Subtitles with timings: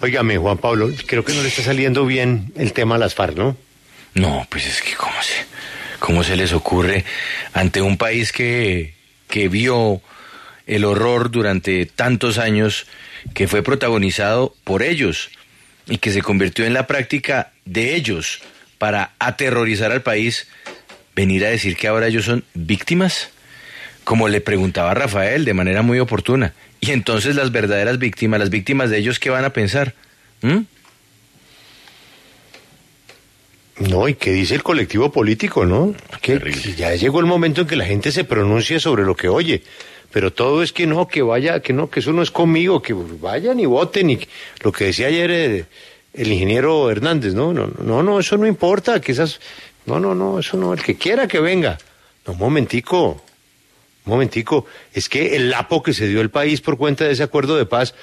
[0.00, 3.36] Óigame, Juan Pablo, creo que no le está saliendo bien el tema a las FARC,
[3.36, 3.56] ¿no?
[4.14, 5.44] No, pues es que cómo se,
[5.98, 7.04] cómo se les ocurre
[7.52, 8.94] ante un país que,
[9.28, 10.00] que vio
[10.66, 12.86] el horror durante tantos años,
[13.34, 15.30] que fue protagonizado por ellos
[15.88, 18.40] y que se convirtió en la práctica de ellos
[18.78, 20.46] para aterrorizar al país,
[21.16, 23.30] venir a decir que ahora ellos son víctimas?
[24.08, 26.54] Como le preguntaba Rafael de manera muy oportuna.
[26.80, 29.92] Y entonces las verdaderas víctimas, las víctimas de ellos, ¿qué van a pensar?
[30.40, 30.60] ¿Mm?
[33.80, 35.94] No, y qué dice el colectivo político, ¿no?
[36.22, 39.28] Que, que ya llegó el momento en que la gente se pronuncie sobre lo que
[39.28, 39.62] oye.
[40.10, 42.94] Pero todo es que no, que vaya, que no, que eso no es conmigo, que
[42.94, 44.08] vayan y voten.
[44.08, 44.20] Y
[44.64, 45.64] lo que decía ayer eh,
[46.14, 49.38] el ingeniero Hernández, no, no, no, no, eso no importa, que esas,
[49.84, 51.76] no, no, no, eso no, el que quiera que venga.
[52.26, 53.22] No, un momentico,
[54.08, 57.22] un momentico, es que el lapo que se dio el país por cuenta de ese
[57.22, 57.94] acuerdo de paz,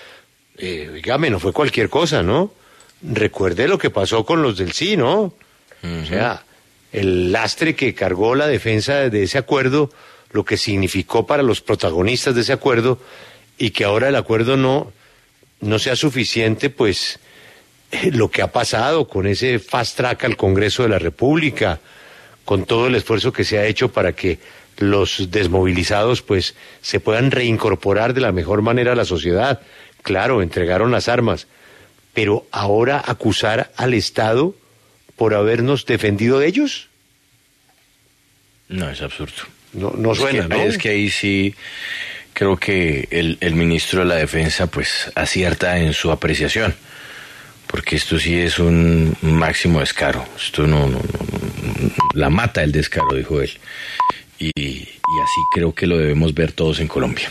[0.57, 2.53] eh, dígame, no fue cualquier cosa, ¿no?
[3.01, 5.33] Recuerde lo que pasó con los del sí, ¿no?
[5.83, 6.43] O sea,
[6.91, 9.91] el lastre que cargó la defensa de ese acuerdo,
[10.31, 12.99] lo que significó para los protagonistas de ese acuerdo,
[13.57, 14.91] y que ahora el acuerdo no,
[15.61, 17.19] no sea suficiente, pues
[18.11, 21.79] lo que ha pasado con ese fast track al Congreso de la República,
[22.45, 24.39] con todo el esfuerzo que se ha hecho para que
[24.77, 29.61] los desmovilizados pues se puedan reincorporar de la mejor manera a la sociedad.
[30.03, 31.47] Claro, entregaron las armas,
[32.13, 34.55] pero ahora acusar al Estado
[35.15, 36.89] por habernos defendido de ellos?
[38.67, 39.43] No, es absurdo.
[39.73, 40.63] No, no suena, es que, ¿no?
[40.63, 41.55] Es que ahí sí
[42.33, 46.75] creo que el, el ministro de la Defensa pues acierta en su apreciación.
[47.67, 50.25] Porque esto sí es un máximo descaro.
[50.37, 53.51] Esto no, no, no, no la mata el descaro, dijo él.
[54.39, 54.81] Y, y
[55.23, 57.29] así creo que lo debemos ver todos en Colombia.